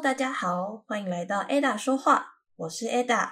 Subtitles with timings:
[0.00, 3.30] 大家好，欢迎来到 Ada 说话，我是 Ada。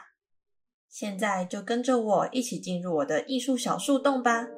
[0.89, 4.49] 现在就跟着我一起进入我的艺术小树洞吧。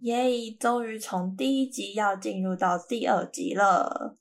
[0.00, 0.50] 耶！
[0.58, 4.16] 终于从第一集要进入到第二集了。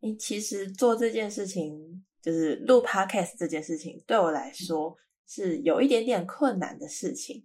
[0.00, 4.96] 你其实做这件事情，就是录 Podcast 这件事情，对我来说
[5.26, 7.44] 是有一点点困难的事情，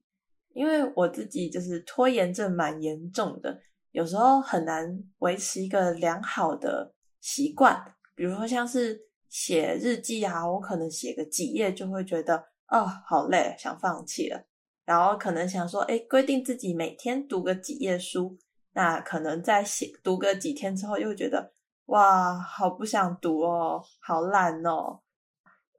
[0.54, 3.60] 因为我自己就是拖延症蛮严重的，
[3.92, 7.84] 有时候很难维持一个良好的习惯。
[8.16, 14.46] 比如说像是写日记啊，我可能写个几页就会觉得哦好累，想放弃了。
[14.86, 18.38] 然后可能想说，哎，规定自己每天读个几页书，
[18.74, 21.54] 那可能在写读个几天之后，又觉得
[21.86, 25.00] 哇，好不想读哦，好烂哦。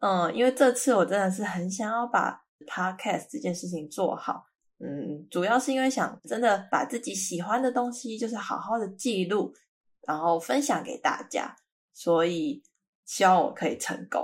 [0.00, 4.44] 嗯，因为这次我真的是很想要把 podcast 这件事情做好，
[4.84, 9.54] 嗯，主要是因为想真的把自己喜欢的东西，就是好好的记录，
[10.06, 11.56] 然后分享给大家，
[11.94, 12.62] 所以
[13.06, 14.22] 希望我可以成功。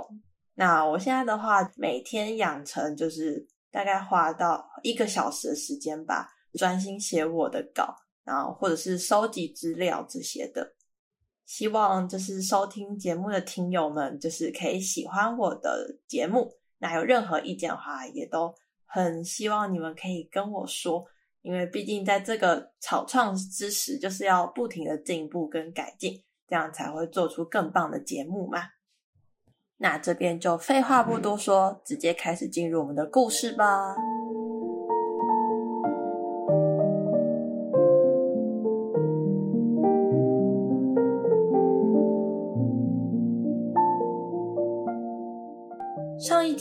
[0.53, 3.47] 那我现在的话，每天养成就是。
[3.73, 7.95] 大概花到一个小时的时间吧，专心写我的稿，
[8.25, 10.73] 然后或者是收集资料这些的。
[11.45, 16.51] 希望就是收听节目的听友们，就是可以喜欢我的节目。
[16.79, 18.53] 那有任何意见的话，也都
[18.93, 21.05] 很希望你们可以跟我说，
[21.41, 28.59] 因为毕竟在这个草创之时，就是要不停的进步跟改进，这样才会做出更棒的节目嘛。
[29.77, 33.95] 那这边就废话不多说，直接开始进入我们的故事吧。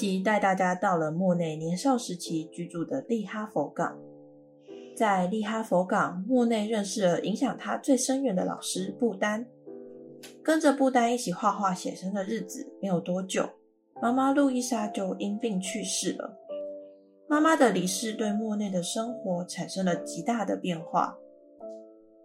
[0.01, 3.99] 集带大家到了莫内年少时期居住的利哈佛港，
[4.97, 9.47] 在利哈佛港，莫内认识了影响他最深远的老师布丹。
[10.43, 13.47] 跟着布丹一起画画写生的日子没有多久，
[14.01, 16.35] 妈妈路易莎就因病去世了。
[17.29, 21.15] 妈妈的离世对莫内的生活产生了极大的变化。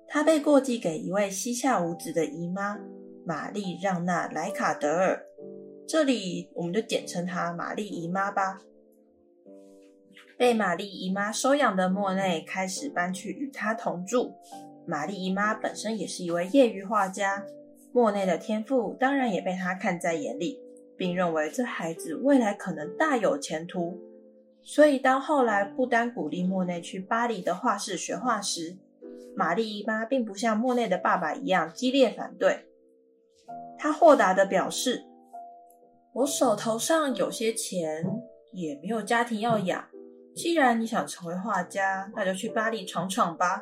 [0.07, 2.79] 他被过继给一位膝下无子的姨妈
[3.25, 5.25] 玛丽让娜莱卡德尔，
[5.87, 8.61] 这里我们就简称她玛丽姨妈吧。
[10.37, 14.33] 被玛丽姨妈收养的莫内开始搬去与她同住。
[14.85, 17.45] 玛丽姨妈本身也是一位业余画家。
[17.91, 20.59] 莫内的天赋当然也被她看在眼里，
[20.97, 23.97] 并认为这孩子未来可能大有前途。
[24.61, 28.75] 所以，当后来不丹鼓励莫内去巴黎的画室学画时，
[29.35, 32.65] 玛丽姨妈并不像莫内的爸爸一样激烈反对。
[33.77, 35.05] 她豁达的表示
[36.15, 38.05] ：“我手头上有些钱，
[38.53, 39.85] 也没有家庭要养。
[40.33, 43.61] 既然你想成为画家，那就去巴黎闯闯吧。”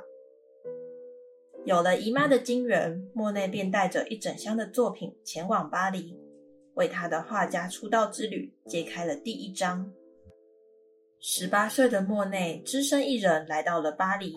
[1.66, 6.16] 有了姨妈的金援，莫内便带着一整箱的作品前往巴黎，
[6.76, 9.92] 为他的画家出道之旅揭开了第一章。
[11.20, 14.36] 十八岁的莫内只身一人来到了巴黎，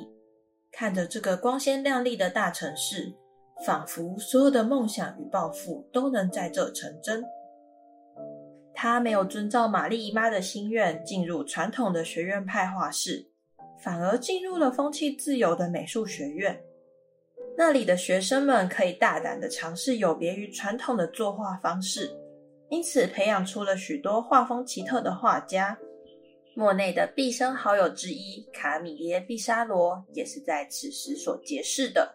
[0.72, 3.12] 看着这个光鲜亮丽的大城市，
[3.66, 7.22] 仿佛所有的梦想与抱负都能在这成真。
[8.76, 13.26] 他没有遵照玛丽姨妈的心愿进入传统的学院派画室，
[13.80, 16.62] 反而进入了风气自由的美术学院。
[17.56, 22.14] 那里的学生们可以大胆的尝试有别于传统的作画方式，
[22.68, 25.76] 因此培养出了许多画风奇特的画家。
[26.54, 32.14] 莫内的毕生好友之一卡米耶·毕沙罗也是在此时所结识的。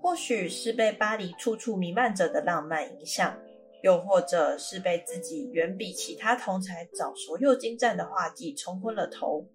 [0.00, 3.38] 或许是被巴黎处处弥漫着的浪漫影响，
[3.82, 9.46] 又或者是被自己远比其他同才早熟又精湛的画技冲昏了头，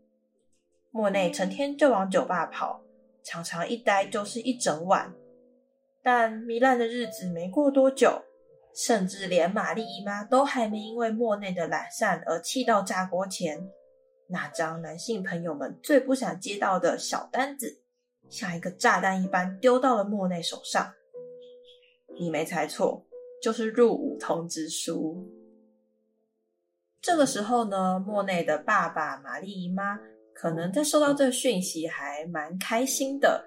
[0.92, 2.82] 莫内成天就往酒吧跑。
[3.24, 5.12] 常常一待就是一整晚，
[6.04, 8.22] 但糜烂的日子没过多久，
[8.76, 13.68] 甚至连玛丽姨妈都还没因为莫内的懒散而气到炸锅前，
[14.28, 17.82] 那张男性朋友们最不想接到的小单子，
[18.30, 20.94] 像一个炸弹一般丢到了莫内手上。
[22.20, 23.04] 你没猜错，
[23.46, 25.24] 就是入伍通知书。
[27.00, 30.00] 这个时候呢，莫内的爸爸玛丽姨妈。
[30.34, 33.46] 可能在收到这个讯息还蛮开心的，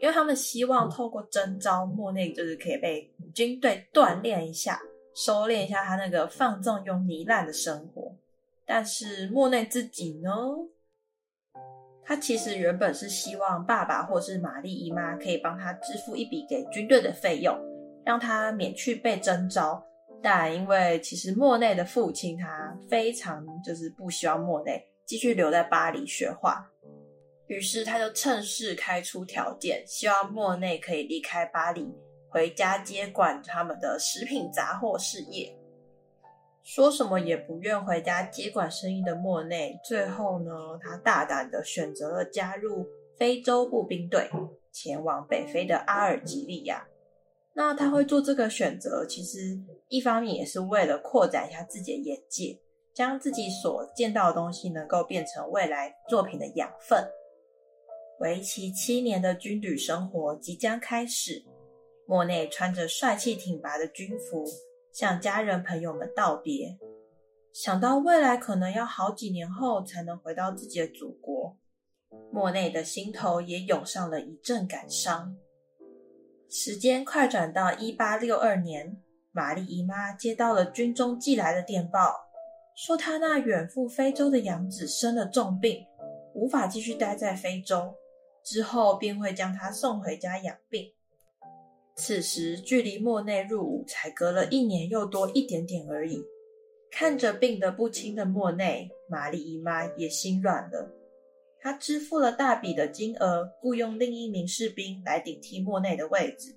[0.00, 4.80] 因为他们希望透过征召莫内，就是可以被军队锻炼一下，
[5.14, 8.16] 收敛一下他那个放纵又糜烂的生活。
[8.64, 10.30] 但是莫内自己呢，
[12.04, 17.54] 他其实原本是希望爸爸或是玛丽姨妈可以帮他支付一笔给军队的费用，
[18.04, 19.84] 让他免去被征召。
[20.22, 24.86] 但因为其实莫内的父亲他非常就是不希望莫内。
[25.06, 26.64] 继续留在巴黎学画。
[27.48, 31.92] 于是他就趁势开出条件，希望莫内可以离开巴黎，
[32.28, 35.52] 回家接管他们的食品杂货事业。
[36.62, 42.86] 说什么也不愿回家接管生意的莫内，最后呢，他大胆的选择了加入
[43.16, 44.30] 非洲步兵队，
[44.70, 46.86] 前往北非的阿尔及利亚。
[47.52, 49.58] 那他会做这个选择，其实
[49.88, 52.58] 一方面也是为了扩展一下自己的眼界，
[52.94, 57.04] 将自己所见到的东西能够变成未来作品的养分。
[58.20, 61.42] 为期七年的军旅生活即将开始，
[62.06, 64.44] 莫内穿着帅气挺拔的军服，
[64.92, 66.78] 向家人朋友们道别。
[67.52, 71.56] 想到未来可能要好几年后才能回到自己的祖国，
[72.30, 75.36] 莫内的心头也涌上了一阵感伤。
[76.52, 78.96] 时间快转到一八六二年，
[79.30, 82.12] 玛丽姨妈接到了军中寄来的电报，
[82.74, 85.86] 说她那远赴非洲的养子生了重病，
[86.34, 87.94] 无法继续待在非洲。
[88.42, 90.90] 之后便会将他送回家养病。
[91.94, 96.20] 此时距离莫内入伍才隔了一年又多一点点而已。
[96.90, 100.90] 看着病得不轻的莫内，玛丽姨妈也心软了。
[101.60, 106.56] 他支付了大笔的金额，雇佣另一名士兵来顶替莫内的位置。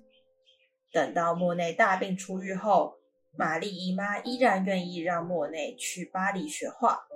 [0.92, 2.94] 等到莫内大病初愈后，
[3.36, 7.06] 玛丽姨妈依然愿意让莫内去巴黎学画。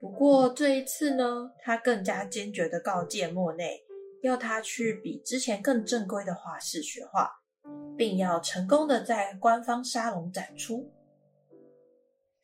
[0.00, 3.82] 不过这一次呢，她更加坚决的告诫莫内。
[4.20, 7.30] 要他去比之前更正规的画室学画，
[7.96, 10.90] 并要成功的在官方沙龙展出。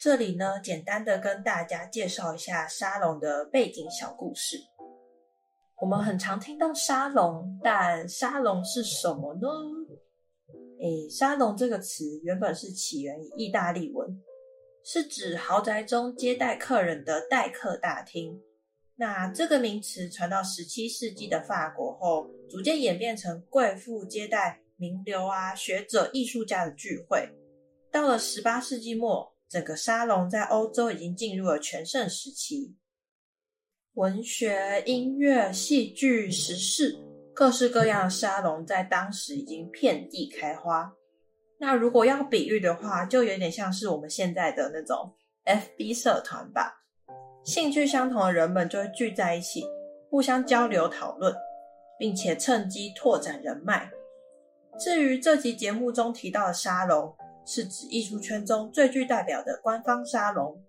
[0.04, 4.58] 这里呢，简单的跟大家介绍一下沙龙的背景小故事。
[5.80, 9.48] 我们很常听到沙龙，但沙龙是什么呢？
[10.82, 14.06] 诶，沙龙这个词原本是起源于意大利文，
[14.84, 18.38] 是指豪宅中接待客人的待客大厅。
[18.96, 27.26] 那这个名词传到十七世纪的法国后，逐渐演变成贵妇接待名流啊、学者、艺术家的聚会。
[27.90, 32.74] 到了十八世纪末，整个沙龙在欧洲已经进入了全盛时期。
[33.92, 36.98] 文学、音乐、戏剧、时事，
[37.32, 40.92] 各式各样的沙龙在当时已经遍地开花。
[41.60, 45.14] 那如果要比喻的话，就有点像是我们现在的那种
[45.44, 46.82] FB 社团吧。
[47.44, 49.64] 兴趣相同的人们就会聚在一起，
[50.10, 51.32] 互相交流讨论，
[51.96, 53.88] 并且趁机拓展人脉。
[54.80, 60.62] 至于这集节目中提到的沙龙，是指艺术圈中最具代表的官方沙龙。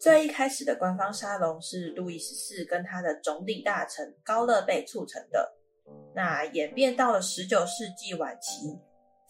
[0.00, 5.54] 最一开始的官方沙龙是路易十四跟他的总理大臣高乐贝促成的。
[6.14, 8.78] 那演变到了十九世纪晚期，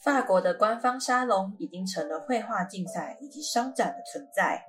[0.02, 4.64] 法国的官方沙龙已经成了绘画竞赛以及商展的存在。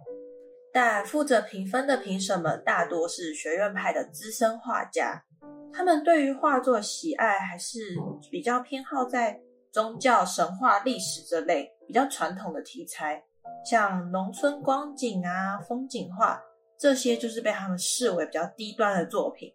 [0.73, 5.23] 但负责评分的评审们大多是学院派的资深画家，
[5.71, 7.95] 他们对于画作喜爱还是
[8.29, 9.39] 比较偏好在
[9.71, 13.23] 宗教、神话、历史这类比较传统的题材，
[13.65, 16.41] 像农村光景啊、风景画
[16.77, 19.53] 这些，就是被他们视为比较低端的作品。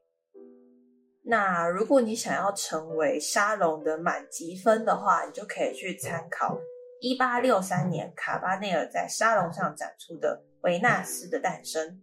[1.22, 6.58] 那如果你想要成为沙龙的满级分的话，你就可以去参考
[7.00, 10.44] 一八六三年卡巴内尔在沙龙上展出的。
[10.62, 12.02] 维纳斯的诞生，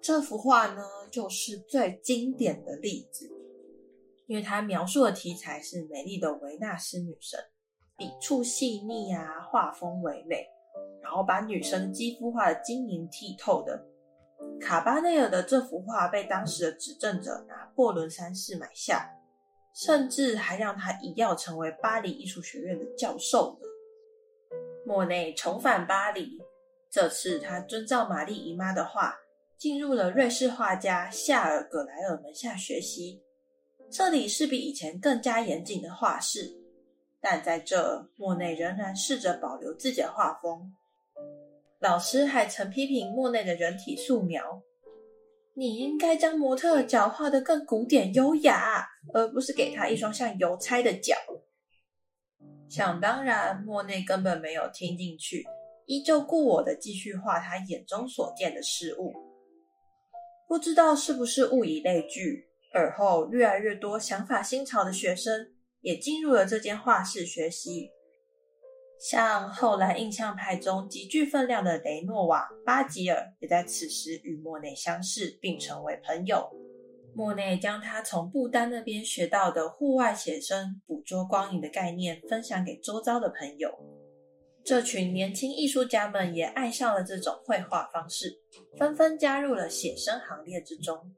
[0.00, 3.28] 这幅画呢，就是最经典的例子，
[4.28, 7.40] 因为它描述的题材是美丽的维纳斯女神，
[8.00, 10.48] 笔触细腻啊，画风唯美，
[11.02, 13.78] 然后把女生肌肤画的晶莹剔透的。
[14.58, 19.06] 卡巴内尔的这幅画被当时的执政者拿破仑三世买下，
[19.74, 23.68] 甚至还让他一跃成为巴黎艺术学院的教授呢。
[24.86, 26.40] 莫内重返巴黎。
[26.90, 29.14] 这次他遵照玛丽姨妈的话，
[29.58, 33.22] 进入了瑞士画家夏尔·葛莱尔门下学习。
[33.90, 36.56] 这里是比以前更加严谨的画室，
[37.20, 40.72] 但在这，莫内仍然试着保留自己的画风。
[41.78, 44.62] 老师还曾批评莫内的人体素描
[45.54, 51.14] ：“你应该将模特脚画得更古典优雅，而不是给他一双像邮差的脚。”
[52.68, 55.44] 想当然，莫内根本没有听进去。
[55.86, 59.12] 依旧故我的继续画他眼中所见的事物，
[60.46, 65.48] 不知道是不是物以类聚，而后越来越多想法新潮的学生
[65.80, 67.90] 也进入了这间画室学习。
[68.98, 76.50] 像后来印象派中极具分量的雷诺瓦、巴吉尔，也在此时与莫内相识，并成为朋友。
[77.14, 83.70] 莫内将他从布丹那边学到的户外写生、捕捉光影的概念分享给周遭的朋友。
[84.62, 88.38] 这群年轻艺术家们也爱上了这种绘画方式，
[88.76, 91.10] 纷纷加入了写生行列之中。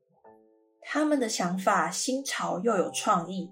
[0.81, 3.50] 他们的想法新潮又有创意，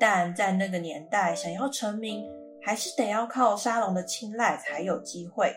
[0.00, 2.26] 但在那个年代，想要成名，
[2.62, 5.54] 还是得要靠沙龙的青睐才有机会。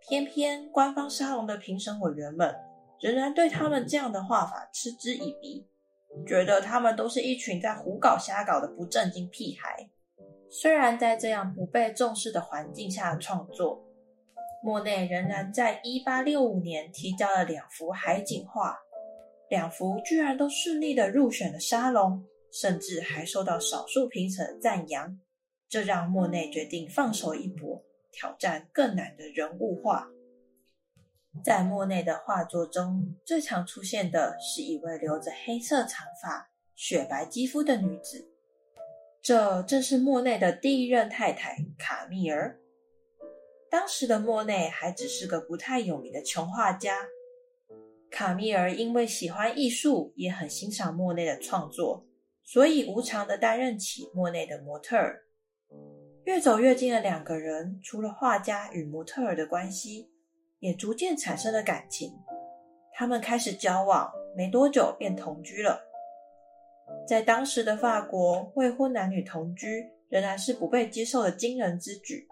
[0.00, 2.52] 偏偏官方沙龙的评审委员们
[3.00, 5.64] 仍然对他们这样的画法嗤之以鼻，
[6.26, 9.88] 觉得他们都是一群在胡搞瞎搞的不正经屁孩。
[10.50, 13.80] 虽然在这样不被重视的环境下创作，
[14.64, 18.76] 莫内仍然在1865年提交了两幅海景画，
[19.48, 25.18] 两幅居然都顺利的入选了沙龙，甚至还受到少数评审的赞扬。
[25.68, 30.08] 这让莫内决定放手一搏，挑战更难的人物画。
[31.44, 38.28] 在莫内的画作中，最常出现的是一位留着黑色长发、雪白肌肤的女子。
[39.22, 42.58] 这正是莫内的第一任太太卡密尔。
[43.70, 47.06] 当时的莫内还只是个不太有名的穷画家。
[48.10, 52.04] 卡密尔因为喜欢艺术，也很欣赏莫内的创作，
[52.52, 55.22] 所以无偿的担任起莫内的模特儿。
[56.24, 60.10] 越走越近的两个人，除了画家与模特儿的关系，
[60.58, 62.12] 也逐渐产生了感情。
[62.92, 65.80] 他们开始交往，没多久便同居了。
[67.06, 72.26] 在当时的法国，未婚男女同居仍然是不被接受的惊人之举。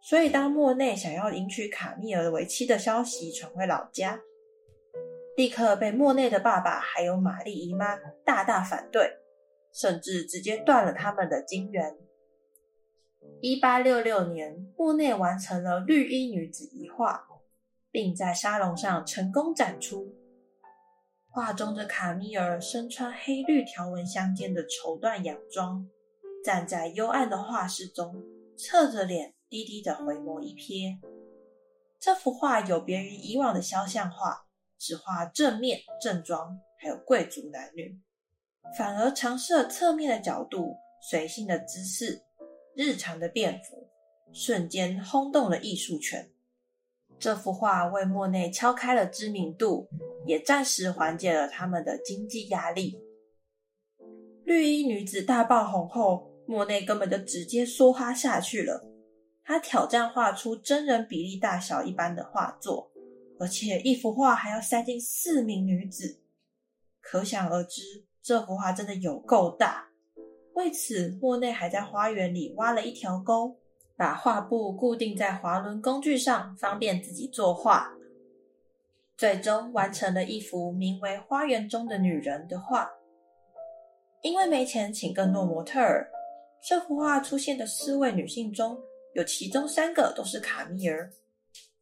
[0.00, 4.20] 所以，当莫内想要迎娶卡密尔为妻的消息传回老家，
[5.36, 9.16] 立刻被莫内的爸爸还有玛丽姨妈大大反对，
[9.74, 11.96] 甚至直接断了他们的金缘。
[13.40, 17.26] 一八六六年，莫内完成了《绿衣女子》一画，
[17.90, 20.14] 并在沙龙上成功展出。
[21.28, 25.84] 画中的卡米尔身穿黑绿条纹相间的绸缎洋装，
[26.44, 28.22] 站在幽暗的画室中，
[28.56, 30.98] 侧着脸，低低的回眸一瞥。
[31.98, 34.46] 这幅画有别于以往的肖像画，
[34.78, 37.98] 只画正面正装，还有贵族男女，
[38.76, 42.22] 反而尝试了侧面的角度、随性的姿势、
[42.74, 43.88] 日常的便服，
[44.32, 46.30] 瞬间轰动了艺术圈。
[47.18, 49.88] 这幅画为莫内敲开了知名度。
[50.26, 52.98] 也暂时缓解了他们的经济压力。
[54.44, 58.82] 绿衣女子大爆红后，莫内根本就直接梭哈下去了。
[59.44, 62.90] 他挑战画出真人比例大小一般的画作，
[63.38, 66.22] 而且一幅画还要塞进四名女子，
[67.02, 67.82] 可想而知，
[68.24, 69.86] 这幅画真的有够大。
[70.54, 73.54] 为此，莫内还在花园里挖了一条沟，
[73.98, 77.92] 把画布固定在滑轮工具上，方便自己作画。
[79.18, 82.90] 最终完成了一幅名为《花园中的女人》的画。
[84.22, 86.08] 因为没钱请更多模特儿，
[86.66, 88.78] 这幅画出现的四位女性中
[89.12, 91.10] 有其中三个都是卡米尔。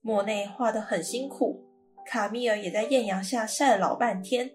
[0.01, 1.65] 莫内画得很辛苦，
[2.05, 4.51] 卡米尔也在艳阳下晒了老半天。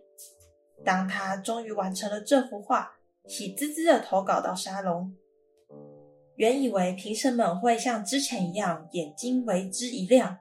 [0.86, 2.92] 当他终于完成了这幅画，
[3.28, 5.14] 喜滋滋的投稿到沙龙。
[6.36, 10.38] 原以为评审们会像之前一样，眼睛为之一亮。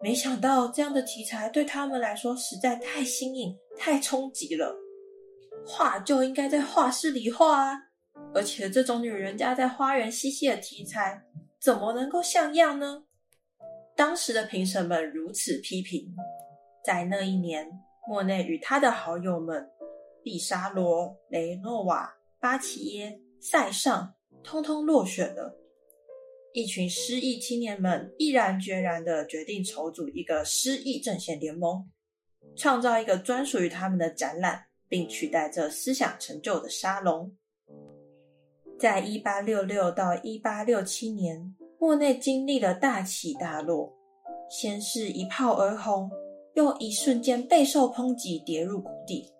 [0.00, 4.74] 没想到这样的题材对他们来说实在太新颖、太冲击了。
[5.66, 7.74] 画就应该在画室里画啊！
[8.34, 11.22] 而且这种女人家在花园嬉戏的题材，
[11.60, 13.04] 怎么能够像样呢？
[13.94, 16.14] 当时的评审们如此批评。
[16.84, 17.68] 在那一年，
[18.08, 19.68] 莫内与他的好友们
[20.24, 22.10] 毕沙罗、雷诺瓦、
[22.40, 25.54] 巴齐耶、塞尚，通通落选了。
[26.54, 31.86] 一群失意青年们毅然决然的决定筹组一个失意阵线联盟，
[32.56, 37.30] 创造一个专属于他们的展览，并取代这思想成就的沙龙。
[38.78, 43.92] 在一八六六到一八六七年，莫内经历了大起大落，
[44.48, 46.10] 先是一炮而红，
[46.58, 49.30] 又一瞬间备受抨击，跌入谷底。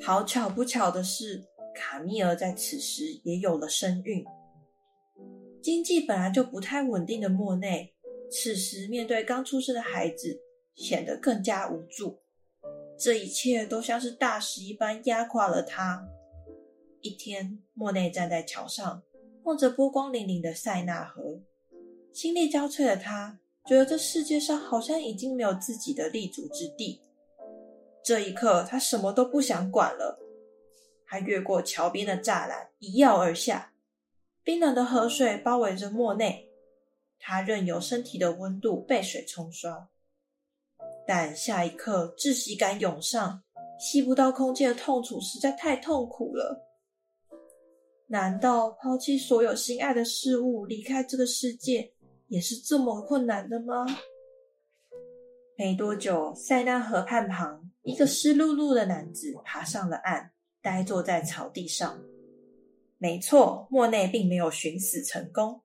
[0.00, 1.44] 好巧不巧的是，
[1.74, 4.24] 卡米尔在此时也有了身孕。
[5.60, 7.92] 经济本来就不太稳定的莫内，
[8.30, 10.40] 此时面对刚出生的孩子，
[10.74, 12.20] 显得更加无助。
[12.98, 16.08] 这一切都像是大石一般压垮了他。
[17.02, 19.02] 一天，莫内站在桥上，
[19.42, 21.42] 望着波光粼粼的塞纳河，
[22.14, 27.02] 心力交瘁的他，觉得这世界上好像已经没有自己的立足之地。
[28.04, 30.18] 这一刻，他什么都不想管了，
[31.04, 33.72] 他越过桥边的栅栏，一跃而下。
[34.44, 36.48] 冰冷的河水包围着莫内，
[37.18, 39.88] 他任由身体的温度被水冲刷。
[41.04, 43.42] 但下一刻，窒息感涌上，
[43.80, 46.62] 吸不到空气的痛楚实在太痛苦了。
[48.06, 51.92] 难道抛弃所有心爱的事物，离开这个世界，
[52.28, 53.86] 也是这么困难的吗？
[55.56, 60.30] 没多久，塞纳河畔旁，一个湿漉漉的男子爬上了岸，
[60.60, 61.98] 呆坐在草地上。
[62.98, 65.62] 没错，莫内并没有寻死成功。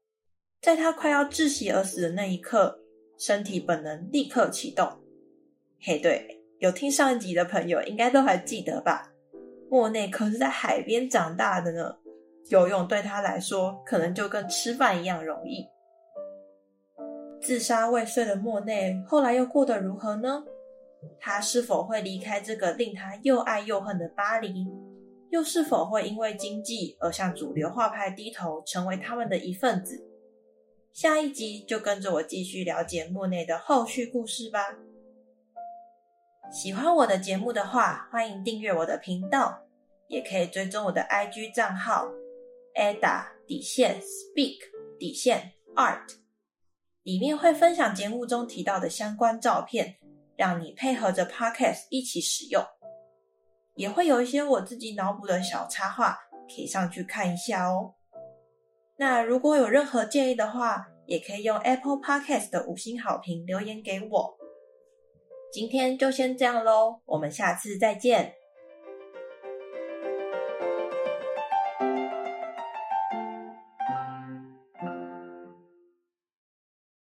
[0.61, 2.79] 在他快要窒息而死的那一刻，
[3.17, 4.87] 身体本能立刻启动。
[5.81, 9.11] 嘿，对，有听上一集的朋友应该都还记得吧？
[9.69, 11.97] 莫内可是在海边长大的呢，
[12.49, 15.65] 游泳对他来说可能就跟吃饭一样容易。
[17.41, 20.43] 自杀未遂的莫内，后来又过得如何呢？
[21.19, 24.67] 他是否会离开这个令他又爱又恨的巴黎？
[25.31, 30.05] 又是否会因为经济而向主流画派低头，成为他们的一份子？
[30.93, 34.77] 下一集就跟着我继续了解莫内的后续故事吧。
[36.51, 39.63] 喜欢我的节目的话，欢迎订阅我的频道，
[40.07, 42.11] 也可以追踪我的 IG 账号
[42.75, 44.57] Ada 底线 Speak
[44.99, 46.20] 底线 Art。
[47.03, 49.97] 里面会分享节目中提到的相关照片，
[50.35, 52.63] 让你配合着 Podcast 一起使用。
[53.75, 57.95] 也会有一些我自己脑补的小插画，可以上去看一下哦。
[58.97, 64.37] 那如果有任何建议的话，也可以用 Apple Podcast 的五星好评留言给我。
[65.51, 68.35] 今天就先这样喽，我们下次再见。